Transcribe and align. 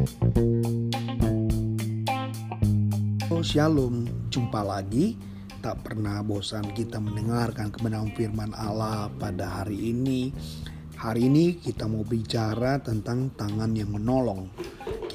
Oh 0.00 0.08
Shalom, 3.44 4.08
jumpa 4.32 4.64
lagi. 4.64 5.20
Tak 5.60 5.84
pernah 5.84 6.24
bosan 6.24 6.72
kita 6.72 6.96
mendengarkan 6.96 7.68
kebenaran 7.68 8.08
firman 8.16 8.56
Allah 8.56 9.12
pada 9.20 9.60
hari 9.60 9.92
ini. 9.92 10.32
Hari 10.96 11.28
ini 11.28 11.60
kita 11.60 11.84
mau 11.84 12.00
bicara 12.00 12.80
tentang 12.80 13.28
tangan 13.36 13.76
yang 13.76 13.92
menolong. 13.92 14.48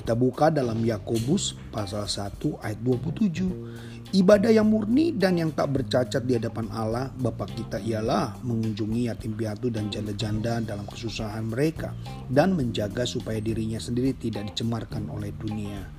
Kita 0.06 0.14
buka 0.14 0.54
dalam 0.54 0.86
Yakobus 0.86 1.58
pasal 1.74 2.06
1 2.06 2.62
ayat 2.62 2.78
27. 2.78 4.14
Ibadah 4.14 4.54
yang 4.54 4.70
murni 4.70 5.10
dan 5.10 5.34
yang 5.34 5.50
tak 5.50 5.74
bercacat 5.74 6.22
di 6.30 6.38
hadapan 6.38 6.70
Allah 6.70 7.10
Bapa 7.10 7.50
kita 7.50 7.82
ialah 7.82 8.38
mengunjungi 8.46 9.10
yatim 9.10 9.34
piatu 9.34 9.74
dan 9.74 9.90
janda-janda 9.90 10.62
dalam 10.62 10.86
kesusahan 10.86 11.50
mereka 11.50 11.98
dan 12.30 12.54
menjaga 12.54 13.02
supaya 13.02 13.42
dirinya 13.42 13.82
sendiri 13.82 14.14
tidak 14.14 14.54
dicemarkan 14.54 15.10
oleh 15.10 15.34
dunia. 15.34 15.90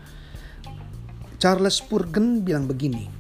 Charles 1.43 1.83
Spurgeon 1.83 2.47
bilang 2.47 2.71
begini, 2.71 3.11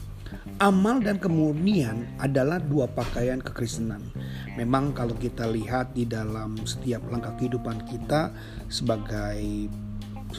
amal 0.63 1.03
dan 1.03 1.19
kemurnian 1.19 2.15
adalah 2.23 2.63
dua 2.63 2.87
pakaian 2.87 3.43
kekristenan. 3.43 4.07
Memang 4.55 4.95
kalau 4.95 5.19
kita 5.19 5.51
lihat 5.51 5.99
di 5.99 6.07
dalam 6.07 6.55
setiap 6.63 7.03
langkah 7.11 7.35
kehidupan 7.35 7.83
kita 7.91 8.31
sebagai 8.71 9.67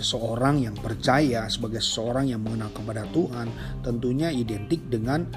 seseorang 0.08 0.64
yang 0.64 0.76
percaya, 0.80 1.52
sebagai 1.52 1.84
seseorang 1.84 2.32
yang 2.32 2.40
mengenal 2.40 2.72
kepada 2.72 3.04
Tuhan, 3.12 3.52
tentunya 3.84 4.32
identik 4.32 4.80
dengan 4.88 5.28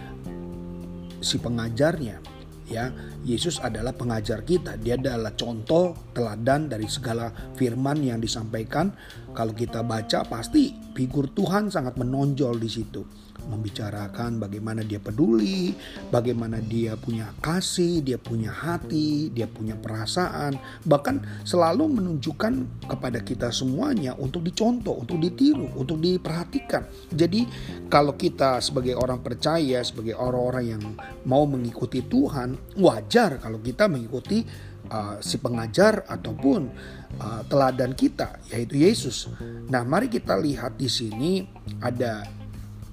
si 1.18 1.42
pengajarnya. 1.42 2.22
Ya, 2.70 2.94
Yesus 3.26 3.58
adalah 3.58 3.90
pengajar 3.90 4.46
kita. 4.46 4.78
Dia 4.78 4.94
adalah 4.94 5.34
contoh 5.34 5.90
teladan 6.14 6.70
dari 6.70 6.86
segala 6.86 7.34
firman 7.58 7.98
yang 7.98 8.22
disampaikan. 8.22 8.94
Kalau 9.30 9.54
kita 9.54 9.86
baca 9.86 10.26
pasti 10.26 10.74
figur 10.94 11.30
Tuhan 11.30 11.70
sangat 11.70 11.96
menonjol 11.96 12.58
di 12.58 12.70
situ 12.70 13.02
membicarakan 13.46 14.36
bagaimana 14.42 14.84
dia 14.84 15.00
peduli, 15.00 15.72
bagaimana 16.12 16.60
dia 16.60 16.98
punya 16.98 17.32
kasih, 17.40 18.04
dia 18.04 18.20
punya 18.20 18.52
hati, 18.52 19.32
dia 19.32 19.48
punya 19.48 19.78
perasaan, 19.78 20.58
bahkan 20.84 21.22
selalu 21.46 21.88
menunjukkan 22.00 22.84
kepada 22.90 23.22
kita 23.24 23.48
semuanya 23.54 24.12
untuk 24.18 24.44
dicontoh, 24.44 25.00
untuk 25.00 25.16
ditiru, 25.22 25.70
untuk 25.78 26.02
diperhatikan. 26.02 26.84
Jadi 27.14 27.46
kalau 27.88 28.18
kita 28.18 28.60
sebagai 28.60 28.98
orang 28.98 29.22
percaya, 29.24 29.80
sebagai 29.80 30.18
orang-orang 30.18 30.64
yang 30.76 30.82
mau 31.24 31.46
mengikuti 31.46 32.04
Tuhan, 32.04 32.76
wajar 32.76 33.40
kalau 33.40 33.62
kita 33.62 33.88
mengikuti 33.88 34.69
uh, 34.88 35.16
si 35.20 35.36
pengajar 35.36 36.06
ataupun 36.08 36.72
uh, 37.20 37.42
teladan 37.46 37.92
kita 37.92 38.40
yaitu 38.48 38.80
Yesus. 38.80 39.28
Nah, 39.68 39.84
mari 39.84 40.08
kita 40.08 40.38
lihat 40.40 40.80
di 40.80 40.88
sini 40.88 41.44
ada 41.84 42.24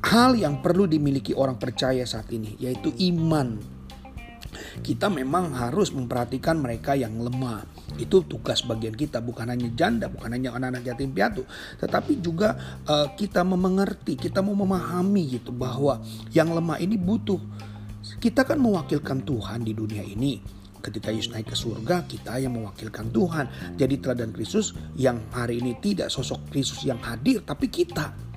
hal 0.08 0.38
yang 0.38 0.62
perlu 0.62 0.86
dimiliki 0.86 1.34
orang 1.34 1.58
percaya 1.58 2.06
saat 2.08 2.30
ini, 2.32 2.56
yaitu 2.62 2.94
iman. 3.12 3.60
Kita 4.78 5.10
memang 5.10 5.54
harus 5.54 5.90
memperhatikan 5.94 6.58
mereka 6.58 6.94
yang 6.98 7.18
lemah. 7.18 7.66
Itu 7.98 8.26
tugas 8.26 8.62
bagian 8.66 8.94
kita, 8.94 9.22
bukan 9.22 9.50
hanya 9.50 9.70
janda, 9.74 10.06
bukan 10.10 10.34
hanya 10.34 10.54
anak-anak 10.54 10.86
yatim 10.86 11.14
piatu, 11.14 11.46
tetapi 11.82 12.22
juga 12.22 12.80
uh, 12.86 13.10
kita 13.18 13.42
memengerti, 13.42 14.18
kita 14.18 14.42
mau 14.46 14.54
memahami 14.54 15.42
gitu 15.42 15.50
bahwa 15.50 16.02
yang 16.34 16.54
lemah 16.54 16.78
ini 16.78 16.98
butuh. 16.98 17.42
Kita 18.18 18.48
kan 18.48 18.58
mewakilkan 18.58 19.26
Tuhan 19.28 19.68
di 19.68 19.76
dunia 19.76 20.02
ini 20.02 20.57
ketika 20.82 21.10
Yesus 21.14 21.34
naik 21.34 21.52
ke 21.52 21.58
surga, 21.58 22.06
kita 22.06 22.38
yang 22.42 22.56
mewakilkan 22.58 23.10
Tuhan. 23.12 23.46
Jadi 23.76 23.96
teladan 24.02 24.32
Kristus 24.32 24.78
yang 24.98 25.20
hari 25.34 25.60
ini 25.62 25.78
tidak 25.82 26.14
sosok 26.14 26.50
Kristus 26.54 26.86
yang 26.86 27.02
hadir, 27.02 27.44
tapi 27.44 27.68
kita 27.68 28.28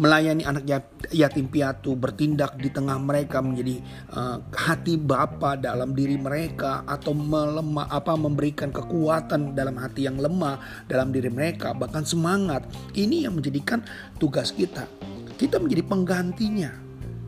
melayani 0.00 0.48
anak 0.48 0.64
yatim 1.12 1.52
piatu, 1.52 1.92
bertindak 1.92 2.56
di 2.56 2.72
tengah 2.72 2.96
mereka 2.96 3.44
menjadi 3.44 3.84
uh, 4.16 4.40
hati 4.56 4.96
Bapa 4.96 5.60
dalam 5.60 5.92
diri 5.92 6.16
mereka 6.16 6.88
atau 6.88 7.12
melemah 7.12 7.84
apa 7.92 8.16
memberikan 8.16 8.72
kekuatan 8.72 9.52
dalam 9.52 9.76
hati 9.76 10.08
yang 10.08 10.16
lemah 10.16 10.56
dalam 10.88 11.12
diri 11.12 11.28
mereka, 11.28 11.76
bahkan 11.76 12.08
semangat. 12.08 12.64
Ini 12.96 13.28
yang 13.28 13.36
menjadikan 13.36 13.84
tugas 14.16 14.56
kita. 14.56 14.88
Kita 15.36 15.60
menjadi 15.60 15.84
penggantinya. 15.84 16.72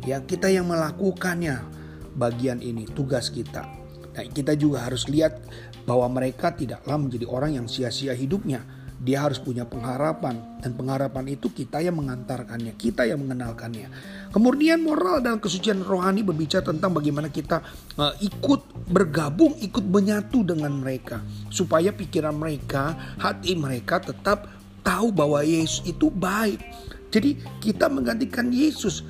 Ya, 0.08 0.18
kita 0.24 0.50
yang 0.50 0.66
melakukannya 0.66 1.62
bagian 2.16 2.58
ini 2.64 2.88
tugas 2.88 3.28
kita. 3.28 3.81
Nah, 4.12 4.24
kita 4.28 4.52
juga 4.56 4.84
harus 4.84 5.08
lihat 5.08 5.40
bahwa 5.88 6.06
mereka 6.20 6.52
tidaklah 6.52 6.96
menjadi 7.00 7.26
orang 7.26 7.58
yang 7.58 7.66
sia-sia 7.66 8.12
hidupnya 8.12 8.62
dia 9.02 9.18
harus 9.18 9.42
punya 9.42 9.66
pengharapan 9.66 10.62
dan 10.62 10.78
pengharapan 10.78 11.34
itu 11.34 11.50
kita 11.50 11.82
yang 11.82 11.98
mengantarkannya, 11.98 12.78
kita 12.78 13.02
yang 13.02 13.18
mengenalkannya. 13.18 13.90
Kemudian 14.30 14.78
moral 14.78 15.18
dan 15.18 15.42
kesucian 15.42 15.82
rohani 15.82 16.22
berbicara 16.22 16.70
tentang 16.70 16.94
bagaimana 16.94 17.26
kita 17.26 17.66
uh, 17.98 18.14
ikut 18.22 18.86
bergabung, 18.86 19.58
ikut 19.58 19.82
menyatu 19.82 20.46
dengan 20.46 20.70
mereka 20.78 21.18
supaya 21.50 21.90
pikiran 21.90 22.38
mereka, 22.38 22.94
hati 23.18 23.58
mereka 23.58 23.98
tetap 23.98 24.46
tahu 24.86 25.10
bahwa 25.10 25.42
Yesus 25.42 25.82
itu 25.82 26.06
baik. 26.06 26.62
Jadi 27.10 27.42
kita 27.58 27.90
menggantikan 27.90 28.54
Yesus 28.54 29.02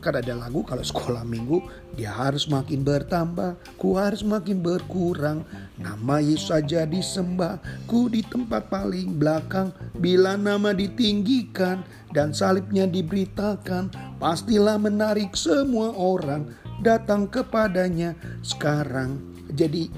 Kan 0.00 0.16
ada 0.16 0.32
lagu 0.32 0.64
kalau 0.64 0.80
sekolah 0.80 1.28
minggu 1.28 1.60
dia 1.92 2.08
harus 2.08 2.48
makin 2.48 2.80
bertambah, 2.80 3.60
ku 3.76 4.00
harus 4.00 4.24
makin 4.24 4.64
berkurang. 4.64 5.44
Nama 5.76 6.24
Yesus 6.24 6.48
saja 6.48 6.88
disembah, 6.88 7.60
ku 7.84 8.08
di 8.08 8.24
tempat 8.24 8.72
paling 8.72 9.20
belakang. 9.20 9.76
Bila 10.00 10.40
nama 10.40 10.72
ditinggikan 10.72 11.84
dan 12.16 12.32
salibnya 12.32 12.88
diberitakan, 12.88 13.92
pastilah 14.16 14.80
menarik 14.80 15.36
semua 15.36 15.92
orang 15.92 16.48
datang 16.80 17.28
kepadanya 17.28 18.16
sekarang. 18.40 19.20
Jadi 19.52 19.92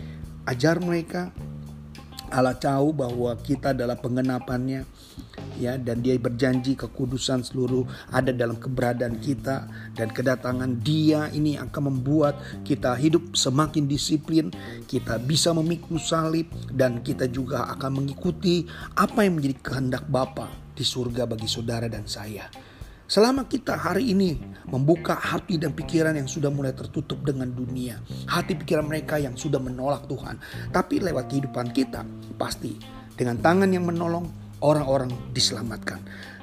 ajar 0.51 0.83
mereka 0.83 1.31
Allah 2.33 2.57
tahu 2.57 2.97
bahwa 2.97 3.37
kita 3.39 3.77
adalah 3.77 3.95
pengenapannya 4.01 4.89
ya 5.63 5.79
dan 5.79 6.03
dia 6.03 6.19
berjanji 6.19 6.75
kekudusan 6.75 7.47
seluruh 7.47 7.87
ada 8.11 8.35
dalam 8.35 8.59
keberadaan 8.59 9.23
kita 9.23 9.71
dan 9.95 10.11
kedatangan 10.11 10.83
dia 10.83 11.31
ini 11.31 11.55
akan 11.63 11.95
membuat 11.95 12.35
kita 12.67 12.99
hidup 12.99 13.39
semakin 13.39 13.87
disiplin 13.87 14.51
kita 14.91 15.23
bisa 15.23 15.55
memikul 15.55 16.03
salib 16.03 16.51
dan 16.75 17.01
kita 17.07 17.31
juga 17.31 17.71
akan 17.79 18.03
mengikuti 18.03 18.67
apa 18.99 19.23
yang 19.23 19.39
menjadi 19.39 19.57
kehendak 19.63 20.05
Bapa 20.11 20.51
di 20.73 20.83
surga 20.83 21.29
bagi 21.29 21.47
saudara 21.47 21.87
dan 21.87 22.09
saya. 22.09 22.49
Selama 23.13 23.45
kita 23.45 23.77
hari 23.77 24.17
ini 24.17 24.41
membuka 24.73 25.13
hati 25.13 25.61
dan 25.61 25.77
pikiran 25.77 26.17
yang 26.17 26.25
sudah 26.25 26.49
mulai 26.49 26.73
tertutup 26.73 27.21
dengan 27.21 27.53
dunia, 27.53 28.01
hati 28.25 28.57
pikiran 28.57 28.89
mereka 28.89 29.21
yang 29.21 29.37
sudah 29.37 29.61
menolak 29.61 30.09
Tuhan, 30.09 30.41
tapi 30.73 30.97
lewat 30.97 31.29
kehidupan 31.29 31.77
kita, 31.77 32.09
pasti 32.41 32.73
dengan 33.13 33.37
tangan 33.37 33.69
yang 33.69 33.85
menolong, 33.85 34.42
orang-orang 34.63 35.11
diselamatkan. 35.35 35.99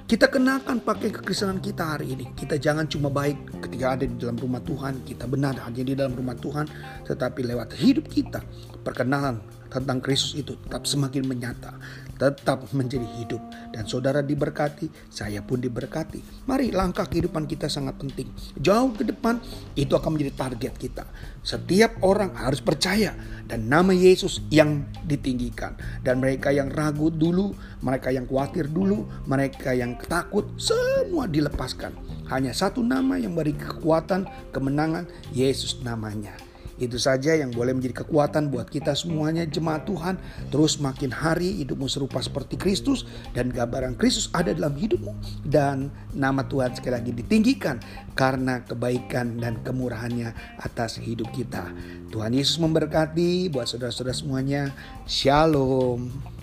Kita 0.10 0.26
kenakan 0.26 0.82
pakai 0.82 1.14
kekristenan 1.14 1.62
kita 1.62 1.96
hari 1.98 2.18
ini. 2.18 2.34
Kita 2.34 2.58
jangan 2.58 2.90
cuma 2.90 3.14
baik 3.14 3.62
ketika 3.62 3.94
ada 3.94 4.10
di 4.10 4.18
dalam 4.18 4.42
rumah 4.42 4.58
Tuhan, 4.66 5.06
kita 5.06 5.30
benar 5.30 5.54
hanya 5.62 5.86
di 5.86 5.94
dalam 5.94 6.18
rumah 6.18 6.34
Tuhan, 6.34 6.66
tetapi 7.06 7.46
lewat 7.46 7.78
hidup 7.78 8.10
kita, 8.10 8.42
perkenalan 8.82 9.38
tentang 9.70 10.02
Kristus 10.02 10.34
itu 10.34 10.58
tetap 10.66 10.90
semakin 10.90 11.30
menyata, 11.30 11.78
tetap 12.20 12.68
menjadi 12.76 13.08
hidup. 13.18 13.40
Dan 13.72 13.88
saudara 13.88 14.20
diberkati, 14.20 14.92
saya 15.08 15.40
pun 15.40 15.64
diberkati. 15.64 16.46
Mari 16.46 16.76
langkah 16.76 17.08
kehidupan 17.08 17.48
kita 17.48 17.72
sangat 17.72 17.96
penting. 17.96 18.28
Jauh 18.60 18.92
ke 18.92 19.08
depan 19.08 19.40
itu 19.80 19.96
akan 19.96 20.20
menjadi 20.20 20.36
target 20.36 20.74
kita. 20.76 21.08
Setiap 21.40 22.04
orang 22.04 22.36
harus 22.36 22.60
percaya 22.60 23.16
dan 23.48 23.72
nama 23.72 23.96
Yesus 23.96 24.44
yang 24.52 24.84
ditinggikan. 25.08 25.80
Dan 26.04 26.20
mereka 26.20 26.52
yang 26.52 26.68
ragu 26.68 27.08
dulu, 27.08 27.56
mereka 27.80 28.12
yang 28.12 28.28
khawatir 28.28 28.68
dulu, 28.68 29.08
mereka 29.24 29.72
yang 29.72 29.96
takut, 29.96 30.44
semua 30.60 31.26
dilepaskan. 31.26 31.96
Hanya 32.28 32.52
satu 32.52 32.84
nama 32.84 33.16
yang 33.16 33.34
beri 33.34 33.56
kekuatan, 33.56 34.28
kemenangan, 34.52 35.08
Yesus 35.32 35.80
namanya. 35.82 36.49
Itu 36.80 36.96
saja 36.96 37.36
yang 37.36 37.52
boleh 37.52 37.76
menjadi 37.76 38.02
kekuatan 38.02 38.48
buat 38.50 38.72
kita 38.72 38.96
semuanya 38.96 39.44
jemaat 39.44 39.84
Tuhan. 39.84 40.16
Terus 40.50 40.80
makin 40.80 41.12
hari 41.12 41.60
hidupmu 41.62 41.92
serupa 41.92 42.24
seperti 42.24 42.56
Kristus 42.56 43.04
dan 43.36 43.52
gambaran 43.52 44.00
Kristus 44.00 44.32
ada 44.32 44.56
dalam 44.56 44.74
hidupmu. 44.74 45.12
Dan 45.44 45.92
nama 46.16 46.48
Tuhan 46.48 46.74
sekali 46.74 46.96
lagi 46.96 47.12
ditinggikan 47.12 47.84
karena 48.16 48.64
kebaikan 48.64 49.38
dan 49.44 49.60
kemurahannya 49.62 50.32
atas 50.64 50.98
hidup 51.04 51.28
kita. 51.36 51.68
Tuhan 52.10 52.32
Yesus 52.32 52.58
memberkati 52.58 53.52
buat 53.52 53.68
saudara-saudara 53.68 54.16
semuanya. 54.16 54.72
Shalom. 55.04 56.39